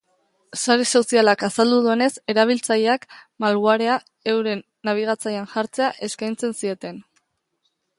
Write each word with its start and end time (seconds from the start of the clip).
Sare 0.59 0.85
sozialak 0.99 1.43
azaldu 1.47 1.77
duenez, 1.87 2.07
erabiltzaileak 2.35 3.07
malwarea 3.45 4.01
euren 4.35 4.67
nabigatzailean 4.91 5.51
jartzea 5.57 5.95
eskaintzen 6.11 6.61
zieten. 6.63 7.05